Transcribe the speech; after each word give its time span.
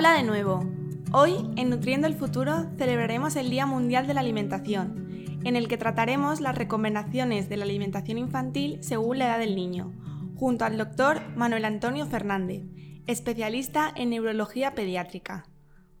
Hola 0.00 0.14
de 0.14 0.22
nuevo. 0.22 0.64
Hoy, 1.12 1.34
en 1.56 1.68
Nutriendo 1.68 2.06
el 2.06 2.14
Futuro, 2.14 2.70
celebraremos 2.78 3.36
el 3.36 3.50
Día 3.50 3.66
Mundial 3.66 4.06
de 4.06 4.14
la 4.14 4.20
Alimentación, 4.20 5.26
en 5.44 5.56
el 5.56 5.68
que 5.68 5.76
trataremos 5.76 6.40
las 6.40 6.56
recomendaciones 6.56 7.50
de 7.50 7.58
la 7.58 7.64
alimentación 7.64 8.16
infantil 8.16 8.78
según 8.82 9.18
la 9.18 9.26
edad 9.26 9.38
del 9.38 9.54
niño, 9.54 9.92
junto 10.36 10.64
al 10.64 10.78
doctor 10.78 11.20
Manuel 11.36 11.66
Antonio 11.66 12.06
Fernández, 12.06 12.62
especialista 13.06 13.92
en 13.94 14.08
neurología 14.08 14.74
pediátrica. 14.74 15.44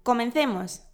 Comencemos. 0.02 0.84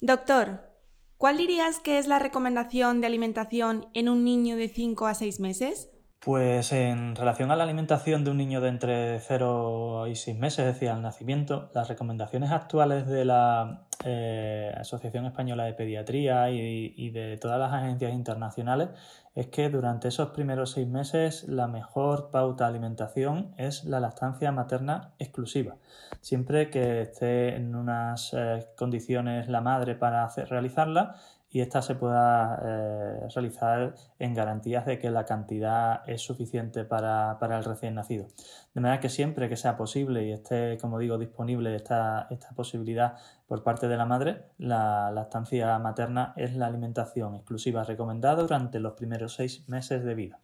Doctor, 0.00 0.72
¿cuál 1.18 1.36
dirías 1.36 1.78
que 1.78 1.98
es 1.98 2.08
la 2.08 2.18
recomendación 2.18 3.00
de 3.00 3.06
alimentación 3.06 3.86
en 3.94 4.08
un 4.08 4.24
niño 4.24 4.56
de 4.56 4.66
5 4.66 5.06
a 5.06 5.14
6 5.14 5.38
meses? 5.38 5.88
Pues 6.24 6.72
en 6.72 7.14
relación 7.16 7.50
a 7.50 7.56
la 7.56 7.64
alimentación 7.64 8.24
de 8.24 8.30
un 8.30 8.38
niño 8.38 8.62
de 8.62 8.70
entre 8.70 9.20
0 9.20 10.06
y 10.06 10.16
6 10.16 10.38
meses, 10.38 10.60
es 10.60 10.72
decir, 10.72 10.88
al 10.88 11.02
nacimiento, 11.02 11.70
las 11.74 11.88
recomendaciones 11.88 12.50
actuales 12.50 13.06
de 13.06 13.26
la 13.26 13.82
eh, 14.04 14.72
Asociación 14.76 15.26
Española 15.26 15.64
de 15.64 15.74
Pediatría 15.74 16.50
y, 16.50 17.10
de 17.10 17.36
todas 17.36 17.58
las 17.58 17.72
agencias 17.72 18.12
internacionales 18.12 18.88
es 19.34 19.48
que 19.48 19.68
durante 19.68 20.08
esos 20.08 20.30
primeros 20.30 20.72
6 20.72 20.86
meses 20.86 21.48
la 21.48 21.66
mejor 21.66 22.30
pauta 22.30 22.64
de 22.64 22.70
alimentación 22.70 23.54
es 23.56 23.84
la 23.84 24.00
lactancia 24.00 24.52
materna 24.52 25.12
exclusiva. 25.18 25.76
Siempre 26.20 26.70
que 26.70 27.02
esté 27.02 27.56
en 27.56 27.74
unas 27.74 28.32
eh, 28.34 28.66
condiciones 28.76 29.48
la 29.48 29.60
madre 29.60 29.94
para 29.94 30.28
realizarla 30.28 31.16
y 31.54 31.60
esta 31.60 31.82
se 31.82 31.94
pueda 31.94 32.60
eh, 32.64 33.28
realizar 33.32 33.94
en 34.18 34.34
garantías 34.34 34.86
de 34.86 34.98
que 34.98 35.08
la 35.08 35.24
cantidad 35.24 36.02
es 36.08 36.20
suficiente 36.20 36.84
para, 36.84 37.38
el 37.40 37.64
recién 37.64 37.94
nacido. 37.94 38.26
De 38.74 38.80
manera 38.80 38.98
que 38.98 39.08
siempre 39.08 39.48
que 39.48 39.56
sea 39.56 39.76
posible 39.76 40.26
y 40.26 40.32
esté, 40.32 40.76
como 40.78 40.98
digo, 40.98 41.16
disponible 41.16 41.76
esta, 41.76 42.26
esta 42.30 42.50
posibilidad 42.56 43.18
por 43.46 43.62
parte 43.62 43.83
de 43.88 43.96
la 43.96 44.06
madre, 44.06 44.44
la 44.58 45.10
lactancia 45.10 45.78
materna 45.78 46.32
es 46.36 46.54
la 46.54 46.66
alimentación 46.66 47.34
exclusiva 47.34 47.84
recomendada 47.84 48.42
durante 48.42 48.80
los 48.80 48.94
primeros 48.94 49.34
seis 49.34 49.68
meses 49.68 50.04
de 50.04 50.14
vida. 50.14 50.40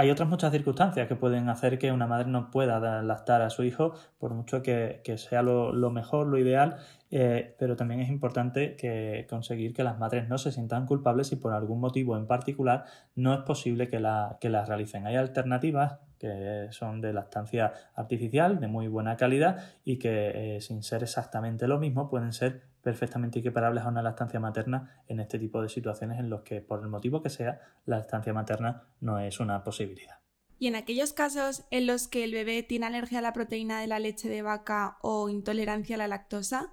Hay 0.00 0.12
otras 0.12 0.28
muchas 0.28 0.52
circunstancias 0.52 1.08
que 1.08 1.16
pueden 1.16 1.48
hacer 1.48 1.76
que 1.76 1.90
una 1.90 2.06
madre 2.06 2.30
no 2.30 2.52
pueda 2.52 3.02
lactar 3.02 3.42
a 3.42 3.50
su 3.50 3.64
hijo, 3.64 3.94
por 4.18 4.32
mucho 4.32 4.62
que, 4.62 5.02
sea 5.16 5.42
lo, 5.42 5.90
mejor, 5.90 6.28
lo 6.28 6.38
ideal, 6.38 6.76
eh, 7.10 7.56
pero 7.58 7.74
también 7.74 8.00
es 8.00 8.08
importante 8.08 8.76
que 8.76 9.26
conseguir 9.28 9.74
que 9.74 9.82
las 9.82 9.98
madres 9.98 10.28
no 10.28 10.38
se 10.38 10.52
sientan 10.52 10.86
culpables 10.86 11.26
si 11.26 11.34
por 11.34 11.52
algún 11.52 11.80
motivo 11.80 12.16
en 12.16 12.28
particular 12.28 12.84
no 13.16 13.34
es 13.34 13.40
posible 13.40 13.88
que 13.88 13.98
la, 13.98 14.38
las 14.40 14.68
realicen. 14.68 15.04
Hay 15.04 15.16
alternativas 15.16 15.98
que 16.16 16.68
son 16.70 17.00
de 17.00 17.12
lactancia 17.12 17.72
artificial, 17.96 18.60
de 18.60 18.68
muy 18.68 18.86
buena 18.86 19.16
calidad 19.16 19.64
y 19.84 19.98
que 19.98 20.58
eh, 20.58 20.60
sin 20.60 20.84
ser 20.84 21.02
exactamente 21.02 21.66
lo 21.66 21.80
mismo 21.80 22.08
pueden 22.08 22.32
ser 22.32 22.62
perfectamente 22.88 23.40
equiparables 23.40 23.84
a 23.84 23.88
una 23.88 24.00
lactancia 24.00 24.40
materna 24.40 25.02
en 25.08 25.20
este 25.20 25.38
tipo 25.38 25.60
de 25.60 25.68
situaciones 25.68 26.18
en 26.18 26.30
los 26.30 26.40
que, 26.40 26.62
por 26.62 26.80
el 26.80 26.88
motivo 26.88 27.20
que 27.20 27.28
sea, 27.28 27.60
la 27.84 27.98
lactancia 27.98 28.32
materna 28.32 28.88
no 29.00 29.18
es 29.18 29.40
una 29.40 29.62
posibilidad. 29.62 30.20
Y 30.58 30.68
en 30.68 30.74
aquellos 30.74 31.12
casos 31.12 31.66
en 31.70 31.86
los 31.86 32.08
que 32.08 32.24
el 32.24 32.32
bebé 32.32 32.62
tiene 32.62 32.86
alergia 32.86 33.18
a 33.18 33.22
la 33.22 33.34
proteína 33.34 33.78
de 33.78 33.88
la 33.88 33.98
leche 33.98 34.30
de 34.30 34.40
vaca 34.40 34.96
o 35.02 35.28
intolerancia 35.28 35.96
a 35.96 35.98
la 35.98 36.08
lactosa, 36.08 36.72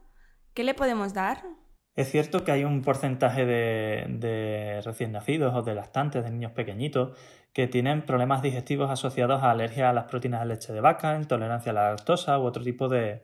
¿qué 0.54 0.64
le 0.64 0.74
podemos 0.74 1.14
dar? 1.14 1.44
Es 1.96 2.12
cierto 2.12 2.44
que 2.44 2.52
hay 2.52 2.66
un 2.66 2.82
porcentaje 2.82 3.46
de, 3.46 4.06
de, 4.10 4.82
recién 4.84 5.14
nacidos 5.14 5.56
o 5.56 5.62
de 5.62 5.76
lactantes, 5.76 6.24
de 6.24 6.32
niños 6.32 6.52
pequeñitos, 6.52 7.18
que 7.56 7.68
tienen 7.68 8.02
problemas 8.02 8.42
digestivos 8.42 8.92
asociados 8.92 9.42
a 9.42 9.52
alergia 9.52 9.90
a 9.90 9.94
las 9.94 10.04
proteínas 10.06 10.42
de 10.42 10.48
leche 10.48 10.74
de 10.74 10.82
vaca, 10.82 11.16
intolerancia 11.16 11.72
a 11.72 11.76
la 11.76 11.90
lactosa 11.92 12.38
u 12.38 12.44
otro 12.44 12.62
tipo 12.62 12.90
de, 12.90 13.24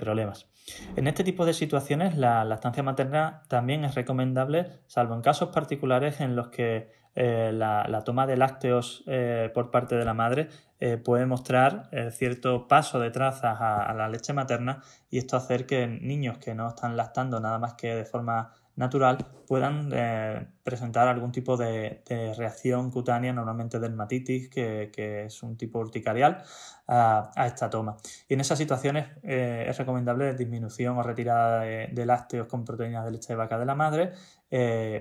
problemas. 0.00 0.48
En 0.96 1.06
este 1.06 1.24
tipo 1.24 1.44
de 1.44 1.52
situaciones 1.52 2.16
la 2.16 2.42
lactancia 2.46 2.82
materna 2.82 3.42
también 3.48 3.84
es 3.84 3.94
recomendable, 3.94 4.68
salvo 4.86 5.14
en 5.14 5.20
casos 5.20 5.50
particulares 5.50 6.22
en 6.22 6.36
los 6.36 6.48
que 6.48 6.88
eh, 7.18 7.50
la, 7.50 8.02
toma 8.04 8.26
de 8.26 8.36
lácteos 8.36 9.02
eh, 9.06 9.50
por 9.54 9.70
parte 9.70 9.96
de 9.96 10.04
la 10.04 10.12
madre 10.12 10.50
eh, 10.78 10.98
puede 10.98 11.24
mostrar 11.24 11.88
cierto 12.12 12.68
paso 12.68 13.00
de 13.00 13.10
trazas 13.10 13.56
a, 13.58 13.94
la 13.94 14.06
leche 14.10 14.34
materna 14.34 14.82
y 15.08 15.16
esto 15.16 15.38
hacer 15.38 15.64
que 15.64 15.86
niños 15.86 16.36
que 16.36 16.54
no 16.54 16.68
están 16.68 16.94
lactando 16.94 17.40
nada 17.40 17.58
más 17.58 17.72
que 17.72 17.94
de 17.94 18.04
forma 18.04 18.52
natural 18.76 19.16
puedan 19.48 19.88
presentar 20.62 21.08
algún 21.08 21.32
tipo 21.32 21.56
de, 21.56 22.02
reacción 22.36 22.90
cutánea, 22.90 23.32
normalmente 23.32 23.80
dermatitis, 23.80 24.50
que, 24.50 24.90
que 24.92 25.24
es 25.24 25.42
un 25.42 25.56
tipo 25.56 25.78
urticarial, 25.78 26.42
a, 26.86 27.30
esta 27.46 27.70
toma. 27.70 27.96
Y 28.28 28.34
en 28.34 28.40
esas 28.40 28.58
situaciones 28.58 29.06
es 29.22 29.78
recomendable 29.78 30.34
disminución 30.34 30.98
o 30.98 31.02
retirada 31.02 31.60
de, 31.62 32.04
lácteos 32.06 32.48
con 32.48 32.66
proteínas 32.66 33.06
de 33.06 33.12
leche 33.12 33.28
de 33.28 33.36
vaca 33.36 33.58
de 33.58 33.64
la 33.64 33.74
madre 33.74 34.12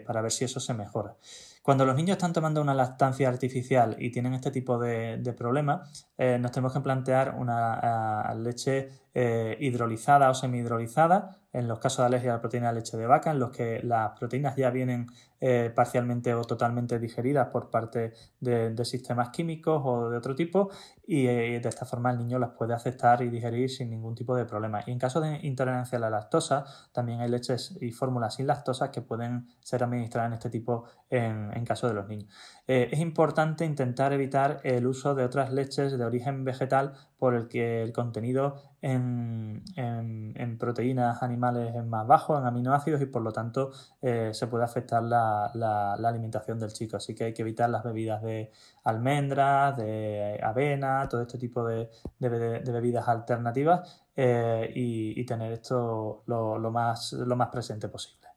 para 0.05 0.21
ver 0.21 0.31
si 0.31 0.45
eso 0.45 0.61
se 0.61 0.73
mejora. 0.73 1.17
Cuando 1.65 1.83
los 1.83 1.95
niños 1.95 2.17
están 2.17 2.31
tomando 2.31 2.61
una 2.61 2.75
lactancia 2.75 3.27
artificial 3.27 3.95
y 3.97 4.11
tienen 4.11 4.35
este 4.35 4.51
tipo 4.51 4.77
de, 4.77 5.33
problemas, 5.35 6.07
nos 6.15 6.51
tenemos 6.51 6.71
que 6.73 6.79
plantear 6.79 7.33
una 7.39 8.31
leche 8.35 8.91
hidrolizada 9.15 10.29
o 10.29 10.33
semihidrolizada 10.33 11.37
en 11.55 11.69
los 11.69 11.79
casos 11.79 11.99
de 11.99 12.05
alergia 12.07 12.31
a 12.31 12.35
la 12.35 12.41
proteína 12.41 12.69
de 12.69 12.79
leche 12.79 12.97
de 12.97 13.07
vaca, 13.07 13.31
en 13.31 13.39
los 13.39 13.49
que 13.51 13.81
las 13.81 14.17
proteínas 14.19 14.57
ya 14.57 14.69
vienen 14.71 15.07
eh, 15.39 15.71
parcialmente 15.73 16.33
o 16.33 16.41
totalmente 16.43 16.99
digeridas 16.99 17.47
por 17.47 17.69
parte 17.69 18.13
de, 18.41 18.85
sistemas 18.85 19.29
químicos 19.29 19.81
o 19.85 20.09
de 20.09 20.17
otro 20.17 20.35
tipo, 20.35 20.69
y 21.07 21.27
eh, 21.27 21.59
de 21.61 21.69
esta 21.69 21.85
forma 21.85 22.11
el 22.11 22.17
niño 22.17 22.39
las 22.39 22.51
puede 22.51 22.73
aceptar 22.73 23.21
y 23.21 23.29
digerir 23.29 23.69
sin 23.69 23.89
ningún 23.89 24.15
tipo 24.15 24.35
de 24.35 24.43
problema. 24.43 24.81
Y 24.85 24.91
en 24.91 24.99
caso 24.99 25.21
de 25.21 25.39
intolerancia 25.43 25.97
a 25.97 26.01
la 26.01 26.09
lactosa, 26.09 26.65
también 26.91 27.21
hay 27.21 27.29
leches 27.29 27.77
y 27.79 27.91
fórmulas 27.91 28.35
sin 28.35 28.47
lactosa 28.47 28.91
que 28.91 29.01
pueden 29.01 29.47
ser 29.61 29.83
administradas 29.83 30.27
en 30.27 30.33
este 30.33 30.49
tipo 30.49 30.85
en, 31.09 31.63
caso 31.63 31.87
de 31.87 31.93
los 31.93 32.07
niños. 32.07 32.33
Eh, 32.67 32.89
es 32.91 32.99
importante 32.99 33.63
intentar 33.65 34.11
evitar 34.11 34.59
el 34.63 34.85
uso 34.87 35.15
de 35.15 35.23
otras 35.23 35.53
leches 35.53 35.97
de 35.97 36.03
origen 36.03 36.43
vegetal 36.43 36.93
por 37.17 37.33
el 37.33 37.47
que 37.47 37.81
el 37.81 37.93
contenido 37.93 38.55
en, 38.85 40.57
proteínas 40.59 41.21
animales 41.23 41.75
es 41.75 41.85
más 41.85 42.07
bajo, 42.07 42.37
en 42.37 42.45
aminoácidos 42.45 43.01
y 43.01 43.07
por 43.07 43.21
lo 43.21 43.31
tanto 43.31 43.71
eh, 44.01 44.29
se 44.33 44.47
puede 44.47 44.63
afectar 44.63 45.03
la, 45.03 45.93
alimentación 45.93 46.59
del 46.59 46.71
chico. 46.71 46.97
Así 46.97 47.13
que 47.13 47.25
hay 47.25 47.33
que 47.33 47.41
evitar 47.41 47.69
las 47.69 47.83
bebidas 47.83 48.21
de 48.21 48.51
almendras, 48.83 49.75
de 49.77 50.39
avena, 50.41 51.07
todo 51.09 51.21
este 51.21 51.37
tipo 51.37 51.65
de, 51.65 51.89
bebidas 52.19 53.07
alternativas 53.07 54.05
eh, 54.15 54.71
y, 54.73 55.25
tener 55.25 55.51
esto 55.51 56.23
lo 56.27 56.71
más 56.71 57.49
presente 57.51 57.89
posible. 57.89 58.27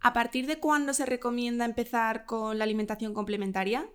¿A 0.00 0.12
partir 0.12 0.46
de 0.46 0.60
cuándo 0.60 0.94
se 0.94 1.06
recomienda 1.06 1.64
empezar 1.64 2.24
con 2.24 2.58
la 2.58 2.64
alimentación 2.64 3.14
complementaria? 3.14 3.88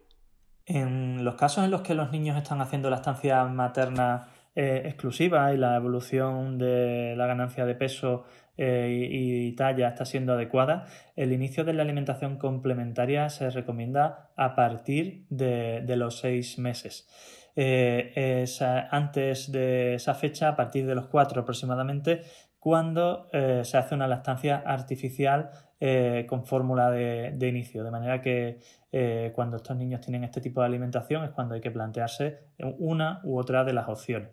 En 0.66 1.24
los 1.24 1.36
casos 1.36 1.64
en 1.64 1.72
los 1.72 1.82
que 1.82 1.94
los 1.94 2.12
niños 2.12 2.38
están 2.38 2.62
haciendo 2.62 2.90
la 2.90 2.98
estancia 2.98 3.44
materna 3.46 4.28
eh, 4.56 4.84
exclusiva 4.86 5.52
y 5.52 5.58
la 5.58 5.76
evolución 5.76 6.60
de 6.60 7.16
la 7.18 7.26
ganancia 7.26 7.66
de 7.66 7.74
peso 7.74 8.26
eh, 8.56 9.08
y, 9.10 9.52
talla 9.56 9.88
está 9.88 10.06
siendo 10.06 10.34
adecuada, 10.34 10.86
el 11.16 11.34
inicio 11.34 11.64
de 11.64 11.74
la 11.74 11.82
alimentación 11.82 12.38
complementaria 12.38 13.30
se 13.30 13.50
recomienda 13.50 14.30
a 14.36 14.56
partir 14.56 15.26
de, 15.30 15.84
los 15.98 16.20
seis 16.20 16.60
meses. 16.60 17.10
Eh, 17.56 18.46
antes 18.92 19.52
de 19.52 19.96
esa 19.96 20.14
fecha, 20.14 20.50
a 20.50 20.56
partir 20.56 20.86
de 20.86 20.94
los 20.94 21.08
cuatro 21.08 21.42
aproximadamente, 21.42 22.22
cuando 22.64 23.28
se 23.32 23.78
hace 23.78 23.94
una 23.94 24.08
lactancia 24.08 24.64
artificial 24.66 25.50
eh, 25.86 26.26
con 26.30 26.46
fórmula 26.46 26.90
de, 26.92 27.46
inicio. 27.46 27.84
De 27.84 27.92
manera 27.92 28.22
que 28.22 28.58
eh, 28.90 29.34
cuando 29.36 29.58
estos 29.58 29.76
niños 29.76 30.00
tienen 30.00 30.24
este 30.24 30.40
tipo 30.40 30.62
de 30.62 30.68
alimentación 30.68 31.26
es 31.26 31.32
cuando 31.32 31.56
hay 31.56 31.60
que 31.60 31.72
plantearse 31.72 32.40
una 32.80 33.20
u 33.26 33.38
otra 33.38 33.66
de 33.66 33.74
las 33.74 33.90
opciones. 33.90 34.30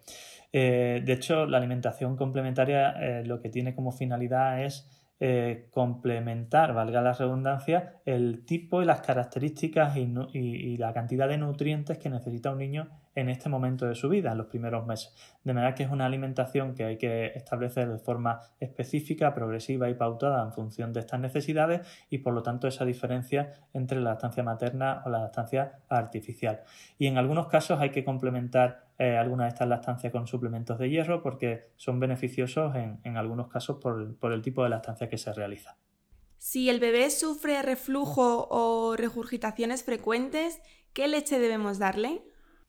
Eh, 0.52 1.02
de 1.05 1.12
hecho, 1.12 1.46
la 1.46 1.58
alimentación 1.58 2.16
complementaria 2.16 3.22
lo 3.25 3.40
que 3.40 3.49
tiene 3.49 3.75
como 3.75 3.90
finalidad 3.90 4.62
es 4.62 4.88
eh, 5.22 5.66
complementar, 5.70 6.72
valga 6.72 7.02
la 7.02 7.12
redundancia, 7.12 8.00
el 8.06 8.46
tipo 8.46 8.81
y 8.81 8.87
las 8.87 9.02
características 9.02 9.94
y, 9.99 10.78
la 10.78 10.94
cantidad 10.94 11.28
de 11.28 11.37
nutrientes 11.37 11.99
que 11.99 12.08
necesita 12.08 12.50
un 12.50 12.56
niño 12.56 12.88
en 13.14 13.28
este 13.28 13.48
momento 13.48 13.86
de 13.86 13.94
su 13.94 14.08
vida, 14.08 14.32
en 14.32 14.38
los 14.38 14.46
primeros 14.46 14.86
meses. 14.86 15.14
De 15.44 15.52
manera 15.52 15.74
que 15.74 15.82
es 15.82 15.90
una 15.90 16.06
alimentación 16.06 16.74
que 16.74 16.84
hay 16.84 16.98
que 16.98 17.26
establecer 17.34 17.88
de 17.90 17.98
forma 17.98 18.40
específica, 18.60 19.34
progresiva 19.34 19.88
y 19.90 19.94
pautada 19.94 20.42
en 20.44 20.52
función 20.52 20.92
de 20.92 21.00
estas 21.00 21.20
necesidades 21.20 21.86
y 22.08 22.18
por 22.18 22.34
lo 22.34 22.42
tanto 22.42 22.68
esa 22.68 22.84
diferencia 22.84 23.66
entre 23.72 24.00
la 24.00 24.10
lactancia 24.10 24.42
materna 24.42 25.02
o 25.04 25.10
la 25.10 25.20
lactancia 25.20 25.80
artificial. 25.88 26.60
Y 26.98 27.06
en 27.06 27.18
algunos 27.18 27.48
casos 27.48 27.80
hay 27.80 27.90
que 27.90 28.04
complementar 28.04 28.90
eh, 28.98 29.16
algunas 29.16 29.46
de 29.46 29.48
estas 29.48 29.68
lactancias 29.68 30.12
con 30.12 30.26
suplementos 30.26 30.78
de 30.78 30.90
hierro 30.90 31.22
porque 31.22 31.72
son 31.76 31.98
beneficiosos 32.00 32.74
en, 32.76 33.16
algunos 33.16 33.48
casos 33.48 33.78
por, 33.78 34.32
el 34.32 34.42
tipo 34.42 34.62
de 34.62 34.68
lactancia 34.68 35.08
que 35.08 35.16
se 35.16 35.32
realiza. 35.32 35.78
Si 36.36 36.68
el 36.68 36.80
bebé 36.80 37.10
sufre 37.10 37.62
reflujo 37.62 38.46
o 38.50 38.96
regurgitaciones 38.96 39.84
frecuentes, 39.84 40.60
¿qué 40.92 41.08
leche 41.08 41.38
debemos 41.38 41.78
darle? 41.78 42.22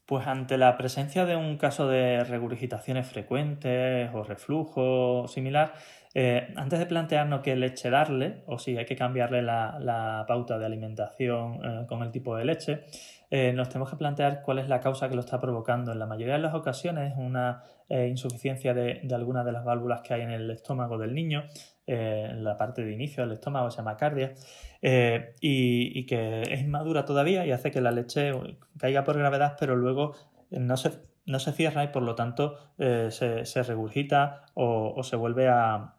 Pues 0.06 0.28
ante 0.28 0.58
la 0.58 0.78
presencia 0.78 1.26
de 1.26 1.36
un 1.38 1.58
caso 1.58 1.88
de 1.88 2.24
regurgitaciones 2.26 3.08
frecuentes 3.08 4.10
o 4.14 4.24
reflujo 4.24 5.28
similar, 5.28 5.74
eh, 6.14 6.54
antes 6.58 6.78
de 6.78 6.86
plantearnos 6.86 7.42
qué 7.42 7.56
leche 7.56 7.90
darle 7.90 8.44
o 8.46 8.60
si 8.60 8.78
hay 8.78 8.86
que 8.86 8.96
cambiarle 8.96 9.42
la, 9.42 10.26
pauta 10.28 10.58
de 10.58 10.66
alimentación 10.66 11.60
eh, 11.64 11.86
con 11.88 12.04
el 12.04 12.12
tipo 12.12 12.36
de 12.36 12.46
leche, 12.46 12.86
eh, 13.30 13.54
nos 13.54 13.70
tenemos 13.70 13.90
que 13.90 13.96
plantear 13.96 14.42
cuál 14.42 14.60
es 14.60 14.68
la 14.68 14.82
causa 14.82 15.08
que 15.08 15.16
lo 15.16 15.22
está 15.22 15.40
provocando. 15.40 15.94
En 15.94 16.00
la 16.00 16.06
mayoría 16.06 16.34
de 16.34 16.42
las 16.42 16.54
ocasiones, 16.54 17.14
una 17.18 17.64
insuficiencia 17.90 18.74
de, 18.74 19.02
de 19.04 19.16
algunas 19.16 19.46
de 19.46 19.52
las 19.52 19.66
válvulas 19.66 20.02
que 20.02 20.14
hay 20.14 20.22
en 20.22 20.32
el 20.32 20.50
estómago 20.50 20.98
del 20.98 21.14
niño, 21.14 21.44
en 21.86 22.42
la 22.42 22.56
parte 22.56 22.86
de 22.86 22.94
inicio 22.94 23.24
del 23.24 23.34
estómago, 23.34 23.70
se 23.70 23.78
llama 23.78 23.98
cardia, 23.98 24.34
y, 24.82 26.00
y, 26.00 26.06
que 26.06 26.42
es 26.42 26.62
inmadura 26.62 27.04
todavía 27.04 27.46
y 27.46 27.52
hace 27.52 27.70
que 27.70 27.82
la 27.82 27.92
leche 27.92 28.32
caiga 28.78 29.04
por 29.04 29.18
gravedad, 29.18 29.58
pero 29.60 29.76
luego 29.76 30.16
no 30.52 30.78
se 30.78 30.92
no 31.26 31.40
se 31.40 31.52
cierra 31.52 31.84
y 31.84 31.88
por 31.88 32.04
lo 32.04 32.16
tanto 32.16 32.58
eh, 32.78 33.10
se, 33.12 33.64
regurgita 33.64 34.42
o, 34.54 35.02
se 35.04 35.16
vuelve 35.16 35.48
a, 35.48 35.96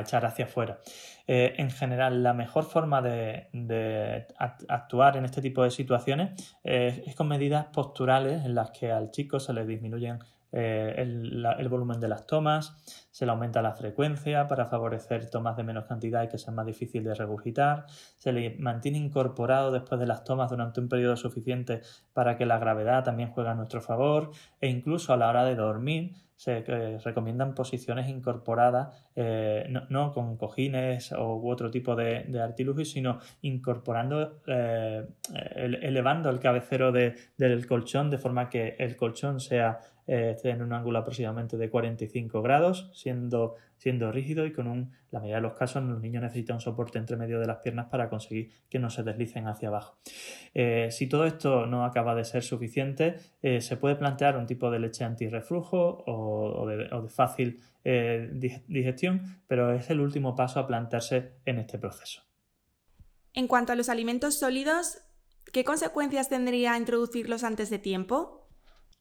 echar 0.00 0.24
hacia 0.24 0.46
afuera. 0.46 0.78
Eh, 1.26 1.54
en 1.58 1.70
general, 1.70 2.22
la 2.22 2.32
mejor 2.32 2.64
forma 2.64 3.02
de, 3.02 4.26
actuar 4.68 5.16
en 5.16 5.24
este 5.24 5.42
tipo 5.42 5.62
de 5.62 5.70
situaciones 5.70 6.56
es 6.62 7.14
con 7.14 7.28
medidas 7.28 7.66
posturales 7.66 8.44
en 8.44 8.54
las 8.54 8.70
que 8.70 8.92
al 8.92 9.10
chico 9.10 9.40
se 9.40 9.52
le 9.52 9.66
disminuyen 9.66 10.20
eh, 10.52 10.94
el, 10.96 11.68
volumen 11.68 12.00
de 12.00 12.08
las 12.08 12.26
tomas, 12.26 12.76
se 13.10 13.26
le 13.26 13.32
aumenta 13.32 13.62
la 13.62 13.72
frecuencia 13.72 14.46
para 14.46 14.66
favorecer 14.66 15.28
tomas 15.28 15.56
de 15.56 15.64
menos 15.64 15.84
cantidad 15.86 16.22
y 16.22 16.28
que 16.28 16.38
sea 16.38 16.54
más 16.54 16.66
difícil 16.66 17.04
de 17.04 17.14
regurgitar, 17.14 17.86
se 18.16 18.32
le 18.32 18.56
mantiene 18.58 18.98
incorporado 18.98 19.70
después 19.72 19.98
de 20.00 20.06
las 20.06 20.24
tomas 20.24 20.50
durante 20.50 20.80
un 20.80 20.88
periodo 20.88 21.16
suficiente 21.16 21.80
para 22.12 22.36
que 22.36 22.46
la 22.46 22.58
gravedad 22.58 23.04
también 23.04 23.30
juegue 23.30 23.50
a 23.50 23.54
nuestro 23.54 23.80
favor 23.80 24.30
e 24.60 24.68
incluso 24.68 25.12
a 25.12 25.16
la 25.16 25.28
hora 25.28 25.44
de 25.44 25.56
dormir 25.56 26.14
se 26.36 26.64
eh, 26.66 26.98
recomiendan 27.02 27.54
posiciones 27.54 28.08
incorporadas, 28.10 28.94
eh, 29.16 29.72
no, 29.88 30.12
con 30.12 30.36
cojines 30.36 31.12
u 31.12 31.50
otro 31.50 31.70
tipo 31.70 31.96
de, 31.96 32.24
de 32.24 32.84
sino 32.84 33.20
incorporando, 33.40 34.42
elevando 35.54 36.28
el 36.28 36.38
cabecero 36.38 36.92
del 36.92 37.66
colchón 37.66 38.10
de 38.10 38.18
forma 38.18 38.50
que 38.50 38.76
el 38.78 38.96
colchón 38.96 39.40
sea 39.40 39.80
eh, 40.08 40.36
en 40.44 40.62
un 40.62 40.72
ángulo 40.72 41.00
aproximadamente 41.00 41.56
de 41.56 41.68
45 41.68 42.40
grados, 42.40 42.90
siendo, 42.94 43.56
siendo 43.76 44.12
rígido 44.12 44.46
y 44.46 44.52
con 44.52 44.68
un, 44.68 44.92
la 45.10 45.18
mayoría 45.18 45.36
de 45.36 45.42
los 45.42 45.54
casos 45.54 45.82
los 45.82 46.00
niños 46.00 46.22
necesitan 46.22 46.56
un 46.56 46.60
soporte 46.60 46.98
entre 46.98 47.16
medio 47.16 47.40
de 47.40 47.46
las 47.46 47.58
piernas 47.58 47.86
para 47.86 48.08
conseguir 48.08 48.52
que 48.68 48.78
no 48.78 48.88
se 48.88 49.02
deslicen 49.02 49.48
hacia 49.48 49.68
abajo. 49.68 49.98
Eh, 50.54 50.88
si 50.92 51.08
todo 51.08 51.26
esto 51.26 51.66
no 51.66 51.84
acaba 51.84 52.14
de 52.14 52.24
ser 52.24 52.44
suficiente, 52.44 53.16
eh, 53.42 53.60
se 53.60 53.76
puede 53.76 53.96
plantear 53.96 54.36
un 54.36 54.46
tipo 54.46 54.70
de 54.70 54.78
leche 54.78 55.02
antirreflujo 55.02 56.04
o, 56.06 56.62
o, 56.62 56.66
de, 56.66 56.88
o 56.94 57.02
de, 57.02 57.08
fácil 57.08 57.60
digestión, 58.66 59.40
pero 59.46 59.72
es 59.72 59.90
el 59.90 60.00
último 60.00 60.34
paso 60.34 60.58
a 60.58 60.66
plantearse 60.66 61.34
en 61.44 61.60
este 61.60 61.78
proceso. 61.78 62.22
En 63.32 63.46
cuanto 63.46 63.72
a 63.72 63.76
los 63.76 63.88
alimentos 63.88 64.40
sólidos, 64.40 64.98
¿qué 65.52 65.62
consecuencias 65.62 66.28
tendría 66.28 66.76
introducirlos 66.76 67.44
antes 67.44 67.70
de 67.70 67.78
tiempo? 67.78 68.45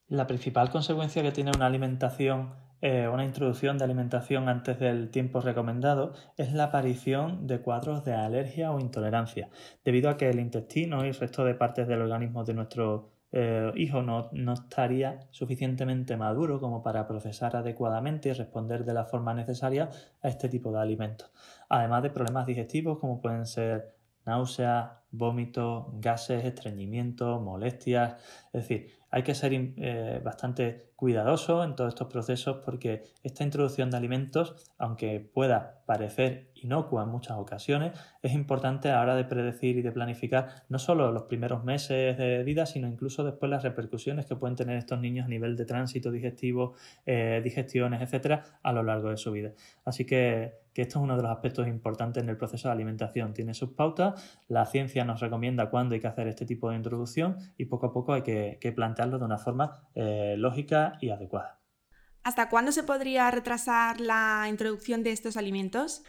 La 0.07 0.27
principal 0.27 0.69
consecuencia 0.69 1.23
que 1.23 1.31
tiene 1.31 1.49
una 1.55 1.65
alimentación, 1.65 2.53
eh, 2.81 3.07
una 3.11 3.25
introducción 3.25 3.79
de 3.79 3.85
alimentación 3.85 4.49
antes 4.49 4.79
del 4.79 5.09
tiempo 5.09 5.41
recomendado 5.41 6.13
es 6.37 6.53
la 6.53 6.65
aparición 6.65 7.47
de 7.47 7.59
cuadros 7.61 8.05
de 8.05 8.13
alergia 8.13 8.71
o 8.71 8.79
intolerancia, 8.79 9.49
debido 9.83 10.11
a 10.11 10.17
que 10.17 10.29
el 10.29 10.39
intestino 10.39 11.03
y 11.03 11.07
el 11.07 11.15
resto 11.15 11.43
de 11.43 11.55
partes 11.55 11.87
del 11.87 12.03
organismo 12.03 12.43
de 12.43 12.53
nuestro 12.53 13.13
eh, 13.31 13.71
hijo 13.75 14.03
no, 14.03 14.29
no, 14.31 14.53
estaría 14.53 15.21
suficientemente 15.31 16.17
maduro 16.17 16.59
como 16.59 16.83
para 16.83 17.07
procesar 17.07 17.55
adecuadamente 17.55 18.29
y 18.29 18.33
responder 18.33 18.85
de 18.85 18.93
la 18.93 19.05
forma 19.05 19.33
necesaria 19.33 19.89
a 20.21 20.27
este 20.27 20.49
tipo 20.49 20.71
de 20.71 20.81
alimentos. 20.81 21.31
Además 21.67 22.03
de 22.03 22.11
problemas 22.11 22.45
digestivos 22.45 22.99
como 22.99 23.19
pueden 23.19 23.47
ser 23.47 23.95
náuseas, 24.23 24.91
vómitos, 25.17 25.85
gases, 25.99 26.45
estreñimiento, 26.45 27.39
molestias, 27.39 28.15
es 28.53 28.61
decir, 28.61 28.87
hay 29.15 29.23
que 29.23 29.33
ser 29.33 29.53
eh, 29.53 30.19
bastante 30.21 30.91
cuidadoso 30.97 31.63
en 31.63 31.73
todos 31.75 31.93
estos 31.93 32.07
procesos 32.07 32.57
porque 32.65 33.03
esta 33.23 33.45
introducción 33.45 33.89
de 33.89 33.95
alimentos, 33.95 34.73
aunque 34.77 35.21
pueda 35.21 35.81
parecer 35.85 36.49
inocua 36.55 37.03
en 37.03 37.09
muchas 37.09 37.37
ocasiones, 37.37 37.97
es 38.21 38.33
importante 38.33 38.89
a 38.89 38.95
la 38.95 39.01
hora 39.01 39.15
de 39.15 39.23
predecir 39.23 39.77
y 39.77 39.81
de 39.81 39.93
planificar 39.93 40.63
no 40.67 40.79
solo 40.79 41.13
los 41.13 41.23
primeros 41.23 41.63
meses 41.63 42.17
de 42.17 42.43
vida, 42.43 42.65
sino 42.65 42.89
incluso 42.89 43.23
después 43.23 43.49
las 43.49 43.63
repercusiones 43.63 44.25
que 44.25 44.35
pueden 44.35 44.57
tener 44.57 44.77
estos 44.77 44.99
niños 44.99 45.27
a 45.27 45.29
nivel 45.29 45.55
de 45.55 45.63
tránsito 45.63 46.11
digestivo, 46.11 46.73
eh, 47.05 47.39
digestiones, 47.41 48.01
etcétera, 48.01 48.59
a 48.63 48.73
lo 48.73 48.83
largo 48.83 49.11
de 49.11 49.17
su 49.17 49.31
vida. 49.31 49.53
Así 49.85 50.03
que, 50.03 50.55
que 50.73 50.81
esto 50.81 50.99
es 50.99 51.03
uno 51.03 51.15
de 51.15 51.23
los 51.23 51.31
aspectos 51.31 51.67
importantes 51.69 52.21
en 52.21 52.27
el 52.27 52.35
proceso 52.35 52.67
de 52.67 52.73
alimentación. 52.73 53.33
Tiene 53.33 53.53
sus 53.53 53.69
pautas, 53.69 54.39
la 54.49 54.65
ciencia 54.65 55.04
nos 55.05 55.19
recomienda 55.19 55.69
cuándo 55.69 55.95
hay 55.95 56.01
que 56.01 56.07
hacer 56.07 56.27
este 56.27 56.45
tipo 56.45 56.69
de 56.69 56.77
introducción 56.77 57.37
y 57.57 57.65
poco 57.65 57.87
a 57.87 57.93
poco 57.93 58.13
hay 58.13 58.23
que, 58.23 58.73
plantearlo 58.75 59.19
de 59.19 59.25
una 59.25 59.37
forma 59.37 59.87
eh, 59.93 60.35
lógica 60.37 60.97
y 61.01 61.09
adecuada. 61.09 61.61
¿Hasta 62.23 62.49
cuándo 62.49 62.71
se 62.71 62.83
podría 62.83 63.29
retrasar 63.29 64.01
la 64.01 64.47
introducción 64.49 65.03
de 65.03 65.11
estos 65.11 65.37
alimentos? 65.37 66.03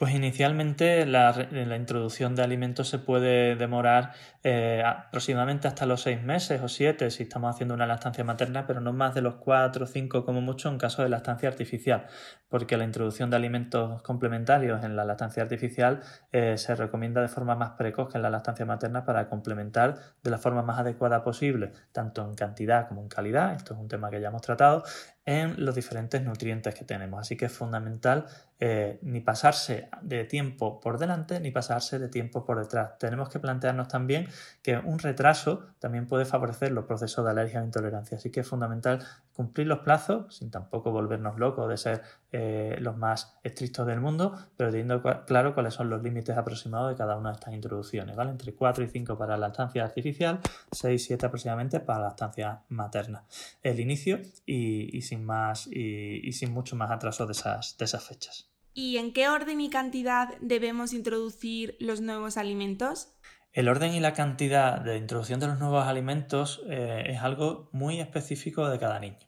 Pues 0.00 0.14
inicialmente 0.14 1.04
la, 1.04 1.46
introducción 1.76 2.34
de 2.34 2.42
alimentos 2.42 2.88
se 2.88 2.98
puede 2.98 3.54
demorar 3.54 4.12
eh, 4.42 4.82
aproximadamente 4.82 5.68
hasta 5.68 5.84
los 5.84 6.00
seis 6.00 6.22
meses 6.22 6.62
o 6.62 6.68
siete 6.68 7.10
si 7.10 7.24
estamos 7.24 7.54
haciendo 7.54 7.74
una 7.74 7.86
lactancia 7.86 8.24
materna, 8.24 8.66
pero 8.66 8.80
no 8.80 8.94
más 8.94 9.14
de 9.14 9.20
los 9.20 9.34
cuatro 9.34 9.84
o 9.84 9.86
cinco 9.86 10.24
como 10.24 10.40
mucho 10.40 10.70
en 10.70 10.78
caso 10.78 11.02
de 11.02 11.10
lactancia 11.10 11.50
artificial, 11.50 12.06
porque 12.48 12.78
la 12.78 12.84
introducción 12.84 13.28
de 13.28 13.36
alimentos 13.36 14.00
complementarios 14.00 14.82
en 14.84 14.96
la 14.96 15.04
lactancia 15.04 15.42
artificial 15.42 16.00
eh, 16.32 16.56
se 16.56 16.74
recomienda 16.74 17.20
de 17.20 17.28
forma 17.28 17.54
más 17.54 17.72
precoz 17.72 18.08
que 18.08 18.16
en 18.16 18.22
la 18.22 18.30
lactancia 18.30 18.64
materna 18.64 19.04
para 19.04 19.28
complementar 19.28 19.98
de 20.22 20.30
la 20.30 20.38
forma 20.38 20.62
más 20.62 20.78
adecuada 20.78 21.22
posible, 21.22 21.72
tanto 21.92 22.24
en 22.24 22.34
cantidad 22.34 22.88
como 22.88 23.02
en 23.02 23.08
calidad, 23.08 23.52
esto 23.54 23.74
es 23.74 23.80
un 23.80 23.88
tema 23.88 24.08
que 24.08 24.22
ya 24.22 24.28
hemos 24.28 24.40
tratado, 24.40 24.82
en 25.26 25.64
los 25.64 25.74
diferentes 25.74 26.22
nutrientes 26.22 26.74
que 26.74 26.84
tenemos. 26.84 27.20
Así 27.20 27.36
que 27.36 27.46
es 27.46 27.52
fundamental 27.52 28.26
eh, 28.58 28.98
ni 29.02 29.20
pasarse 29.20 29.88
de 30.02 30.24
tiempo 30.24 30.80
por 30.80 30.98
delante 30.98 31.40
ni 31.40 31.50
pasarse 31.50 31.98
de 31.98 32.08
tiempo 32.08 32.44
por 32.44 32.58
detrás. 32.58 32.98
Tenemos 32.98 33.28
que 33.28 33.38
plantearnos 33.38 33.88
también 33.88 34.28
que 34.62 34.76
un 34.76 34.98
retraso 34.98 35.66
también 35.78 36.06
puede 36.06 36.24
favorecer 36.24 36.72
los 36.72 36.84
procesos 36.84 37.24
de 37.24 37.30
alergia 37.30 37.60
o 37.60 37.64
intolerancia. 37.64 38.18
Así 38.18 38.30
que 38.30 38.40
es 38.40 38.48
fundamental 38.48 39.06
cumplir 39.40 39.68
los 39.68 39.78
plazos 39.78 40.36
sin 40.36 40.50
tampoco 40.50 40.90
volvernos 40.90 41.38
locos 41.38 41.66
de 41.66 41.78
ser 41.78 42.02
eh, 42.30 42.76
los 42.78 42.98
más 42.98 43.38
estrictos 43.42 43.86
del 43.86 43.98
mundo, 43.98 44.36
pero 44.58 44.70
teniendo 44.70 45.02
claro 45.24 45.54
cuáles 45.54 45.72
son 45.72 45.88
los 45.88 46.02
límites 46.02 46.36
aproximados 46.36 46.90
de 46.90 46.96
cada 46.96 47.16
una 47.16 47.30
de 47.30 47.36
estas 47.36 47.54
introducciones. 47.54 48.16
¿vale? 48.16 48.32
Entre 48.32 48.52
4 48.52 48.84
y 48.84 48.88
5 48.88 49.16
para 49.16 49.38
la 49.38 49.46
estancia 49.46 49.82
artificial, 49.82 50.40
6 50.72 51.00
y 51.00 51.06
7 51.06 51.24
aproximadamente 51.24 51.80
para 51.80 52.00
la 52.00 52.08
estancia 52.08 52.60
materna. 52.68 53.24
El 53.62 53.80
inicio 53.80 54.20
y 54.44 55.00
sin 55.00 55.24
más 55.24 55.66
y, 55.68 56.30
sin 56.34 56.52
mucho 56.52 56.76
más 56.76 56.90
atraso 56.90 57.24
de 57.24 57.32
esas, 57.32 57.78
de 57.78 57.86
esas 57.86 58.04
fechas. 58.04 58.50
¿Y 58.74 58.98
en 58.98 59.14
qué 59.14 59.30
orden 59.30 59.62
y 59.62 59.70
cantidad 59.70 60.34
debemos 60.42 60.92
introducir 60.92 61.78
los 61.80 62.02
nuevos 62.02 62.36
alimentos? 62.36 63.14
El 63.52 63.68
orden 63.68 63.92
y 63.94 64.00
la 64.00 64.12
cantidad 64.12 64.80
de 64.80 64.96
introducción 64.96 65.40
de 65.40 65.48
los 65.48 65.58
nuevos 65.58 65.86
alimentos 65.86 66.62
eh, 66.68 67.04
es 67.06 67.20
algo 67.20 67.68
muy 67.72 68.00
específico 68.00 68.68
de 68.68 68.78
cada 68.78 69.00
niño. 69.00 69.18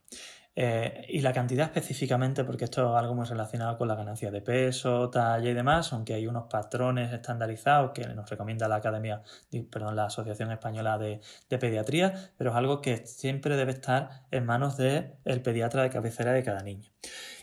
Eh, 0.54 1.06
y 1.08 1.20
la 1.20 1.32
cantidad 1.32 1.64
específicamente, 1.64 2.44
porque 2.44 2.64
esto 2.64 2.90
es 2.90 3.00
algo 3.00 3.14
muy 3.14 3.24
relacionado 3.24 3.78
con 3.78 3.88
la 3.88 3.94
ganancia 3.94 4.30
de 4.30 4.42
peso, 4.42 5.08
talla 5.08 5.48
y 5.48 5.54
demás, 5.54 5.92
aunque 5.94 6.12
hay 6.12 6.26
unos 6.26 6.44
patrones 6.44 7.10
estandarizados 7.12 7.92
que 7.92 8.06
nos 8.08 8.28
recomienda 8.28 8.68
la 8.68 8.76
Academia, 8.76 9.22
perdón, 9.70 9.96
la 9.96 10.06
Asociación 10.06 10.52
Española 10.52 10.98
de, 10.98 11.20
Pediatría, 11.48 12.32
pero 12.36 12.50
es 12.50 12.56
algo 12.56 12.82
que 12.82 13.06
siempre 13.06 13.56
debe 13.56 13.72
estar 13.72 14.24
en 14.30 14.44
manos 14.44 14.76
del 14.76 15.14
pediatra 15.42 15.82
de 15.82 15.90
cabecera 15.90 16.32
de 16.32 16.42
cada 16.42 16.60
niño. 16.62 16.90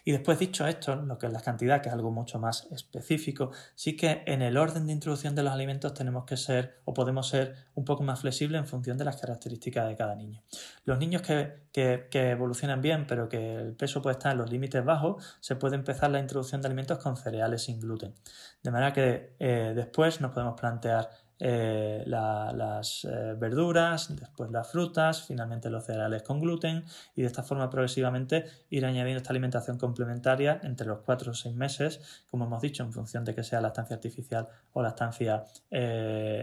Y 0.06 0.12
después 0.12 0.40
dicho 0.40 0.66
esto, 0.66 0.96
lo 0.96 1.18
que 1.18 1.28
es 1.28 1.34
la 1.34 1.42
cantidad, 1.42 1.82
que 1.82 1.90
es 1.90 1.94
algo 1.94 2.12
mucho 2.12 2.40
más 2.40 2.68
específico, 2.72 3.52
sí 3.76 3.96
que 3.96 4.24
en 4.26 4.42
el 4.42 4.58
orden 4.58 4.88
de 4.88 4.94
introducción 4.94 5.36
de 5.36 5.44
los 5.44 5.54
alimentos 5.54 5.94
tenemos 5.94 6.26
que 6.26 6.38
ser 6.38 6.82
o 6.86 6.94
podemos 6.94 7.28
ser 7.28 7.56
un 7.76 7.86
poco 7.86 8.04
más 8.04 8.22
flexibles 8.22 8.60
en 8.60 8.68
función 8.68 8.98
de 8.98 9.06
las 9.06 9.18
características 9.18 9.88
de 9.88 9.96
cada 9.96 10.16
niño. 10.16 10.42
Los 10.90 10.98
niños 10.98 11.22
que, 11.22 11.68
que, 11.72 12.32
evolucionan 12.32 12.82
bien, 12.82 13.06
pero 13.06 13.30
que 13.30 13.58
el 13.58 13.76
peso 13.76 14.02
puede 14.02 14.14
estar 14.14 14.32
en 14.32 14.40
los 14.40 14.50
límites 14.50 14.84
bajos, 14.84 15.38
se 15.40 15.56
puede 15.56 15.76
empezar 15.76 16.10
la 16.10 16.18
introducción 16.18 16.64
de 16.64 16.68
alimentos 16.68 16.98
con 16.98 17.16
cereales 17.16 17.62
sin 17.62 17.80
gluten. 17.80 18.16
De 18.64 18.72
manera 18.72 18.92
que 18.92 19.36
eh, 19.38 19.74
después 19.76 20.20
nos 20.20 20.32
podemos 20.32 20.60
plantear 20.60 21.08
eh, 21.42 22.04
las 22.06 23.06
eh, 23.06 23.34
verduras, 23.38 24.14
después 24.14 24.52
las 24.52 24.70
frutas, 24.70 25.24
finalmente 25.24 25.70
los 25.70 25.86
cereales 25.86 26.24
con 26.24 26.42
gluten 26.42 26.84
y 27.16 27.22
de 27.22 27.28
esta 27.28 27.44
forma 27.44 27.70
progresivamente 27.70 28.46
ir 28.70 28.86
añadiendo 28.86 29.20
esta 29.20 29.32
alimentación 29.32 29.78
complementaria 29.78 30.60
entre 30.64 30.88
los 30.88 31.00
4 31.00 31.32
o 31.32 31.34
6 31.34 31.56
meses, 31.56 32.24
como 32.30 32.46
hemos 32.46 32.62
dicho, 32.62 32.84
en 32.84 32.92
función 32.92 33.24
de 33.24 33.36
que 33.36 33.44
sea 33.44 33.62
la 33.62 33.70
estancia 33.70 33.96
artificial 33.96 34.50
o 34.74 34.82
la 34.82 34.90
estancia 34.90 35.46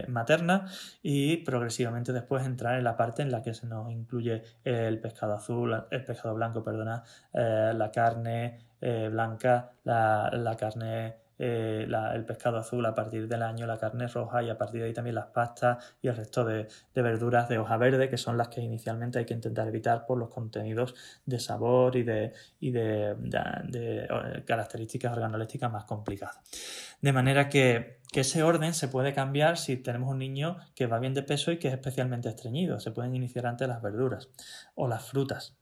materna 0.07 0.65
y 1.03 1.37
progresivamente 1.37 2.13
después 2.13 2.45
entrar 2.45 2.77
en 2.77 2.83
la 2.83 2.97
parte 2.97 3.21
en 3.21 3.31
la 3.31 3.41
que 3.41 3.53
se 3.53 3.67
nos 3.67 3.91
incluye 3.91 4.43
el 4.63 4.99
pescado 4.99 5.33
azul, 5.33 5.85
el 5.91 6.05
pescado 6.05 6.33
blanco, 6.33 6.63
perdona, 6.63 7.03
la 7.33 7.91
carne 7.91 8.59
blanca, 8.79 9.71
la, 9.83 10.29
la 10.33 10.55
carne 10.55 11.26
eh, 11.39 11.87
el 11.87 12.25
pescado 12.25 12.57
azul 12.57 12.85
a 12.85 12.95
partir 12.95 13.27
del 13.27 13.43
año, 13.43 13.67
la 13.67 13.77
carne 13.77 14.07
roja 14.07 14.43
y 14.43 14.49
a 14.49 14.57
partir 14.57 14.81
de 14.81 14.87
ahí 14.87 14.93
también 14.93 15.15
las 15.15 15.27
pastas 15.27 15.95
y 16.01 16.07
el 16.07 16.15
resto 16.15 16.43
de, 16.45 16.67
verduras 16.95 17.47
de 17.49 17.59
hoja 17.59 17.77
verde, 17.77 18.09
que 18.09 18.17
son 18.17 18.37
las 18.37 18.47
que 18.47 18.61
inicialmente 18.61 19.19
hay 19.19 19.25
que 19.25 19.33
intentar 19.33 19.67
evitar 19.67 20.05
por 20.05 20.17
los 20.17 20.29
contenidos 20.29 20.95
de 21.25 21.39
sabor 21.39 21.95
y 21.95 22.03
de, 22.03 22.33
y 22.59 22.71
de, 22.71 23.15
de 23.15 24.43
características 24.45 25.13
organolépticas 25.13 25.71
más 25.71 25.85
complicadas. 25.85 26.39
De 27.01 27.13
manera 27.13 27.47
que, 27.49 27.99
ese 28.13 28.43
orden 28.43 28.73
se 28.73 28.87
puede 28.87 29.13
cambiar 29.13 29.57
si 29.57 29.77
tenemos 29.77 30.09
un 30.09 30.19
niño 30.19 30.57
que 30.75 30.87
va 30.87 30.99
bien 30.99 31.13
de 31.13 31.23
peso 31.23 31.51
y 31.51 31.59
que 31.59 31.67
es 31.67 31.73
especialmente 31.73 32.29
estreñido. 32.29 32.79
Se 32.79 32.91
pueden 32.91 33.15
iniciar 33.15 33.45
antes 33.45 33.67
las 33.67 33.81
verduras 33.81 34.29
o 34.75 34.87
las 34.87 35.03
frutas. 35.03 35.55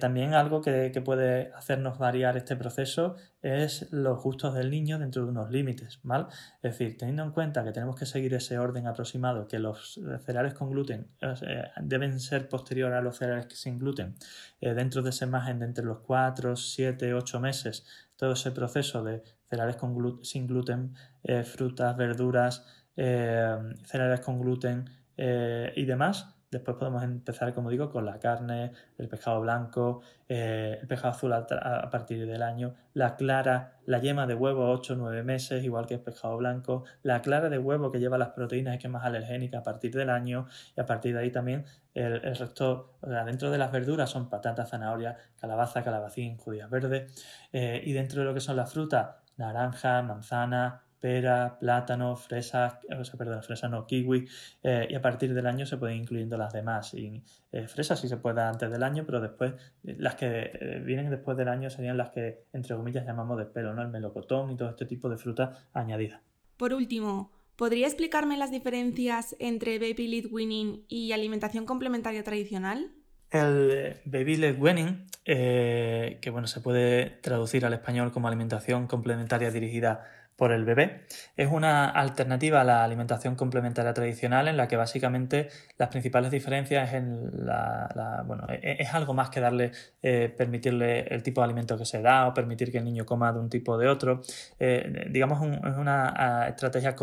también 0.00 0.34
algo 0.34 0.60
que, 0.62 0.90
puede 1.04 1.52
hacernos 1.54 1.98
variar 1.98 2.36
este 2.36 2.56
proceso 2.56 3.16
es 3.42 3.92
los 3.92 4.22
gustos 4.22 4.54
del 4.54 4.70
niño 4.70 4.98
dentro 4.98 5.24
de 5.24 5.30
unos 5.30 5.50
límites. 5.50 6.00
Es 6.02 6.62
decir, 6.62 6.96
teniendo 6.96 7.22
en 7.22 7.30
cuenta 7.30 7.62
que 7.62 7.72
tenemos 7.72 7.96
que 7.96 8.06
seguir 8.06 8.32
ese 8.34 8.58
orden 8.58 8.86
aproximado, 8.86 9.46
que 9.46 9.58
los 9.58 10.00
cereales 10.24 10.54
con 10.54 10.70
gluten 10.70 11.08
eh, 11.20 11.64
deben 11.82 12.20
ser 12.20 12.48
posterior 12.48 12.92
a 12.92 13.02
los 13.02 13.18
cereales 13.18 13.46
sin 13.54 13.78
gluten, 13.78 14.14
eh, 14.60 14.72
dentro 14.72 15.02
de 15.02 15.10
ese 15.10 15.26
margen 15.26 15.58
de 15.58 15.66
entre 15.66 15.84
los 15.84 15.98
4, 16.00 16.56
7, 16.56 17.12
8 17.14 17.40
meses, 17.40 17.84
todo 18.16 18.32
ese 18.32 18.50
proceso 18.50 19.02
de 19.02 19.22
cereales 19.54 19.76
sin 20.22 20.46
gluten, 20.46 20.94
eh, 21.22 21.44
frutas, 21.44 21.96
verduras, 21.96 22.66
eh, 22.96 23.56
cereales 23.84 24.20
con 24.20 24.40
gluten 24.40 24.88
eh, 25.16 25.72
y 25.76 25.84
demás. 25.84 26.30
Después 26.50 26.76
podemos 26.76 27.02
empezar, 27.02 27.52
como 27.52 27.68
digo, 27.68 27.90
con 27.90 28.06
la 28.06 28.20
carne, 28.20 28.70
el 28.96 29.08
pescado 29.08 29.40
blanco, 29.40 30.02
el 30.28 30.86
pescado 30.86 31.12
azul 31.12 31.32
a, 31.32 31.90
partir 31.90 32.24
del 32.28 32.42
año, 32.42 32.74
la 32.92 33.16
clara, 33.16 33.78
la 33.86 33.98
yema 33.98 34.28
de 34.28 34.36
huevo 34.36 34.70
8 34.70 34.92
o 34.92 34.96
9 34.96 35.24
meses, 35.24 35.64
igual 35.64 35.86
que 35.86 35.94
el 35.94 36.00
pescado 36.00 36.36
blanco, 36.36 36.84
la 37.02 37.22
clara 37.22 37.48
de 37.48 37.58
huevo 37.58 37.90
que 37.90 37.98
lleva 37.98 38.18
las 38.18 38.28
proteínas 38.28 38.76
y 38.76 38.78
que 38.78 38.86
es 38.86 38.92
más 38.92 39.04
alergénica 39.04 39.58
a 39.58 39.62
partir 39.64 39.92
del 39.94 40.10
año 40.10 40.46
y 40.76 40.80
a 40.80 40.86
partir 40.86 41.14
de 41.14 41.22
ahí 41.22 41.32
también 41.32 41.64
el, 41.92 42.20
resto, 42.20 42.98
o 43.00 43.08
dentro 43.08 43.50
de 43.50 43.58
las 43.58 43.72
verduras 43.72 44.10
son 44.10 44.30
patatas, 44.30 44.70
zanahoria, 44.70 45.16
calabaza, 45.40 45.82
calabacín, 45.82 46.36
judías 46.36 46.70
verdes 46.70 47.12
y 47.52 47.92
dentro 47.94 48.20
de 48.20 48.26
lo 48.26 48.34
que 48.34 48.40
son 48.40 48.54
las 48.54 48.72
frutas, 48.72 49.23
naranja, 49.36 50.02
manzana, 50.02 50.84
pera, 51.04 51.58
plátano, 51.58 52.16
fresa, 52.16 52.80
o 52.98 53.04
sea, 53.04 53.18
perdón, 53.18 53.42
fresa 53.42 53.68
no, 53.68 53.86
kiwi, 53.86 54.26
eh, 54.62 54.86
y 54.88 54.94
a 54.94 55.02
partir 55.02 55.34
del 55.34 55.46
año 55.46 55.66
se 55.66 55.76
pueden 55.76 55.98
incluyendo 55.98 56.38
las 56.38 56.50
demás. 56.54 56.94
Y, 56.94 57.22
eh, 57.52 57.68
fresas 57.68 58.00
sí 58.00 58.08
se 58.08 58.16
puede 58.16 58.40
antes 58.40 58.70
del 58.70 58.82
año, 58.82 59.04
pero 59.04 59.20
después 59.20 59.52
eh, 59.84 59.96
las 59.98 60.14
que 60.14 60.80
vienen 60.82 61.10
después 61.10 61.36
del 61.36 61.48
año 61.48 61.68
serían 61.68 61.98
las 61.98 62.08
que, 62.08 62.46
entre 62.54 62.74
comillas, 62.74 63.04
llamamos 63.04 63.36
de 63.36 63.44
pelo, 63.44 63.74
¿no? 63.74 63.82
El 63.82 63.88
melocotón 63.88 64.50
y 64.50 64.56
todo 64.56 64.70
este 64.70 64.86
tipo 64.86 65.10
de 65.10 65.18
fruta 65.18 65.66
añadida. 65.74 66.22
Por 66.56 66.72
último, 66.72 67.32
¿podría 67.54 67.86
explicarme 67.86 68.38
las 68.38 68.50
diferencias 68.50 69.36
entre 69.40 69.78
baby 69.78 70.08
lead 70.08 70.32
winning 70.32 70.86
y 70.88 71.12
alimentación 71.12 71.66
complementaria 71.66 72.24
tradicional? 72.24 72.92
El 73.34 73.96
baby 74.04 74.52
weaning, 74.52 75.06
que 75.24 76.30
bueno, 76.30 76.46
se 76.46 76.60
puede 76.60 77.06
traducir 77.20 77.66
al 77.66 77.72
español 77.72 78.12
como 78.12 78.28
alimentación 78.28 78.86
complementaria 78.86 79.50
dirigida 79.50 80.04
por 80.36 80.52
el 80.52 80.64
bebé. 80.64 81.02
Es 81.36 81.50
una 81.50 81.88
alternativa 81.88 82.60
a 82.60 82.64
la 82.64 82.84
alimentación 82.84 83.36
complementaria 83.36 83.94
tradicional 83.94 84.48
en 84.48 84.56
la 84.56 84.68
que 84.68 84.76
básicamente 84.76 85.48
las 85.78 85.88
principales 85.88 86.30
diferencias 86.30 86.92
en 86.92 87.46
la, 87.46 88.22
bueno, 88.26 88.46
e, 88.48 88.54
e, 88.62 88.82
es, 88.82 88.94
algo 88.94 89.14
más 89.14 89.30
que 89.30 89.40
darle, 89.40 89.72
eh, 90.02 90.32
permitirle 90.36 91.02
el 91.02 91.22
tipo 91.22 91.40
de 91.40 91.44
alimento 91.46 91.78
que 91.78 91.84
se 91.84 92.02
da 92.02 92.26
o 92.26 92.34
permitir 92.34 92.72
que 92.72 92.78
el 92.78 92.84
niño 92.84 93.06
coma 93.06 93.32
de 93.32 93.38
un 93.38 93.48
tipo 93.48 93.72
o 93.72 93.78
de 93.78 93.88
otro. 93.88 94.22
Eh, 94.58 95.08
digamos, 95.10 95.40
es 95.42 95.76
una 95.76 96.46
estrategia 96.48 96.96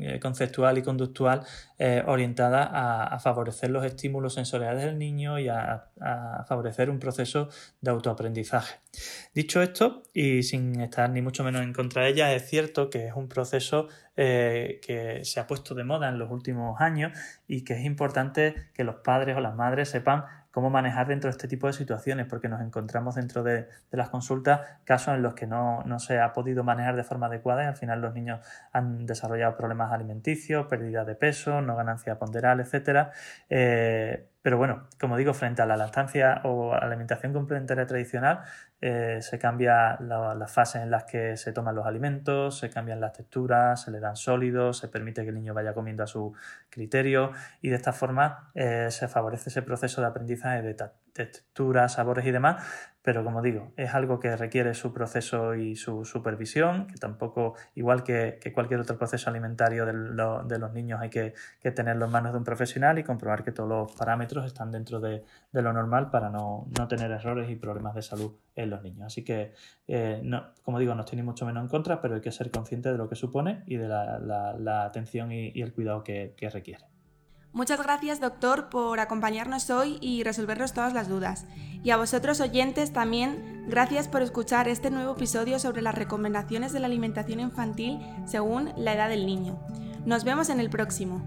eh, 0.00 0.20
conceptual 0.20 0.78
y 0.78 0.82
conductual 0.82 1.42
orientada 2.06 2.70
a, 3.12 3.18
favorecer 3.18 3.70
los 3.70 3.84
estímulos 3.84 4.34
sensoriales 4.34 4.84
del 4.84 4.98
niño 4.98 5.38
y 5.38 5.48
a, 5.48 5.88
a 6.00 6.44
favorecer 6.46 6.90
un 6.90 6.98
proceso 6.98 7.48
de 7.80 7.90
autoaprendizaje. 7.90 8.80
Dicho 9.34 9.62
esto, 9.62 10.02
y 10.12 10.42
sin 10.42 10.80
estar 10.80 11.10
ni 11.10 11.22
mucho 11.22 11.44
menos 11.44 11.62
en 11.62 11.72
contra 11.72 12.02
de 12.02 12.10
ella, 12.10 12.34
es 12.34 12.48
cierto 12.48 12.90
que 12.90 13.08
es 13.08 13.14
un 13.14 13.28
proceso 13.28 13.88
eh, 14.16 14.80
que 14.84 15.24
se 15.24 15.40
ha 15.40 15.46
puesto 15.46 15.74
de 15.74 15.84
moda 15.84 16.08
en 16.08 16.18
los 16.18 16.30
últimos 16.30 16.80
años 16.80 17.12
y 17.46 17.64
que 17.64 17.74
es 17.74 17.84
importante 17.84 18.70
que 18.72 18.84
los 18.84 18.96
padres 18.96 19.36
o 19.36 19.40
las 19.40 19.54
madres 19.54 19.90
sepan 19.90 20.24
cómo 20.56 20.70
manejar 20.70 21.06
dentro 21.06 21.28
de 21.28 21.32
este 21.32 21.48
tipo 21.48 21.66
de 21.66 21.74
situaciones, 21.74 22.24
porque 22.26 22.48
nos 22.48 22.62
encontramos 22.62 23.16
dentro 23.16 23.42
de, 23.42 23.68
las 23.90 24.08
consultas 24.08 24.62
casos 24.84 25.14
en 25.14 25.20
los 25.20 25.34
que 25.34 25.46
no, 25.46 25.84
se 25.98 26.18
ha 26.18 26.32
podido 26.32 26.64
manejar 26.64 26.96
de 26.96 27.04
forma 27.04 27.26
adecuada 27.26 27.64
y 27.64 27.66
al 27.66 27.76
final 27.76 28.00
los 28.00 28.14
niños 28.14 28.40
han 28.72 29.04
desarrollado 29.04 29.54
problemas 29.58 29.92
alimenticios, 29.92 30.66
pérdida 30.66 31.04
de 31.04 31.14
peso, 31.14 31.60
no 31.60 31.76
ganancia 31.76 32.18
ponderal, 32.18 32.60
etc. 32.60 33.08
Eh, 33.50 34.30
pero 34.40 34.56
bueno, 34.56 34.88
como 34.98 35.18
digo, 35.18 35.34
frente 35.34 35.60
a 35.60 35.66
la 35.66 35.76
lactancia 35.76 36.40
o 36.44 36.72
la 36.72 36.86
alimentación 36.86 37.34
complementaria 37.34 37.86
tradicional, 37.86 38.40
eh, 38.80 39.18
se 39.22 39.38
cambian 39.38 39.96
las 40.08 40.52
fases 40.52 40.82
en 40.82 40.90
las 40.90 41.04
que 41.04 41.36
se 41.36 41.52
toman 41.52 41.74
los 41.74 41.86
alimentos, 41.86 42.58
se 42.58 42.68
cambian 42.68 43.00
las 43.00 43.14
texturas, 43.14 43.82
se 43.82 43.90
le 43.90 44.00
dan 44.00 44.16
sólidos, 44.16 44.78
se 44.78 44.88
permite 44.88 45.22
que 45.22 45.30
el 45.30 45.34
niño 45.34 45.54
vaya 45.54 45.72
comiendo 45.72 46.02
a 46.02 46.06
su 46.06 46.34
criterio 46.68 47.32
y 47.62 47.70
de 47.70 47.76
esta 47.76 47.92
forma 47.92 48.50
eh, 48.54 48.88
se 48.90 49.08
favorece 49.08 49.48
ese 49.48 49.62
proceso 49.62 50.00
de 50.02 50.08
aprendizaje 50.08 50.62
de, 50.62 50.74
texturas, 51.16 51.94
sabores 51.94 52.26
y 52.26 52.30
demás, 52.30 52.64
pero 53.06 53.22
como 53.22 53.40
digo, 53.40 53.72
es 53.76 53.94
algo 53.94 54.18
que 54.18 54.36
requiere 54.36 54.74
su 54.74 54.92
proceso 54.92 55.54
y 55.54 55.76
su 55.76 56.04
supervisión, 56.04 56.88
que 56.88 56.96
tampoco, 56.96 57.54
igual 57.76 58.02
que, 58.02 58.40
cualquier 58.52 58.80
otro 58.80 58.98
proceso 58.98 59.30
alimentario 59.30 59.86
de, 59.86 60.58
los 60.58 60.72
niños, 60.72 61.00
hay 61.00 61.08
que, 61.08 61.32
tenerlo 61.70 62.06
en 62.06 62.10
manos 62.10 62.32
de 62.32 62.38
un 62.38 62.44
profesional 62.44 62.98
y 62.98 63.04
comprobar 63.04 63.44
que 63.44 63.52
todos 63.52 63.68
los 63.68 63.92
parámetros 63.92 64.44
están 64.44 64.72
dentro 64.72 64.98
de, 64.98 65.22
lo 65.52 65.72
normal 65.72 66.10
para 66.10 66.30
no, 66.30 66.66
tener 66.88 67.12
errores 67.12 67.48
y 67.48 67.54
problemas 67.54 67.94
de 67.94 68.02
salud 68.02 68.32
en 68.56 68.70
los 68.70 68.82
niños. 68.82 69.06
Así 69.06 69.22
que, 69.22 69.52
eh, 69.86 70.20
no, 70.24 70.48
como 70.64 70.80
digo, 70.80 70.92
no 70.96 71.02
estoy 71.02 71.14
ni 71.14 71.22
mucho 71.22 71.46
menos 71.46 71.62
en 71.62 71.68
contra, 71.68 72.00
pero 72.00 72.16
hay 72.16 72.20
que 72.20 72.32
ser 72.32 72.50
consciente 72.50 72.90
de 72.90 72.98
lo 72.98 73.08
que 73.08 73.14
supone 73.14 73.62
y 73.66 73.76
de 73.76 73.86
la, 73.86 74.84
atención 74.84 75.30
y, 75.30 75.62
el 75.62 75.72
cuidado 75.72 76.02
que 76.02 76.34
requiere. 76.52 76.95
Muchas 77.56 77.82
gracias, 77.82 78.20
doctor, 78.20 78.68
por 78.68 79.00
acompañarnos 79.00 79.70
hoy 79.70 79.96
y 80.02 80.22
resolvernos 80.24 80.74
todas 80.74 80.92
las 80.92 81.08
dudas. 81.08 81.46
Y 81.82 81.88
a 81.88 81.96
vosotros, 81.96 82.42
oyentes, 82.42 82.92
también 82.92 83.64
gracias 83.66 84.08
por 84.08 84.20
escuchar 84.20 84.68
este 84.68 84.90
nuevo 84.90 85.14
episodio 85.14 85.58
sobre 85.58 85.80
las 85.80 85.94
recomendaciones 85.94 86.74
de 86.74 86.80
la 86.80 86.86
alimentación 86.86 87.40
infantil 87.40 87.98
según 88.26 88.74
la 88.76 88.92
edad 88.92 89.08
del 89.08 89.24
niño. 89.24 89.58
Nos 90.04 90.22
vemos 90.22 90.50
en 90.50 90.60
el 90.60 90.68
próximo. 90.68 91.22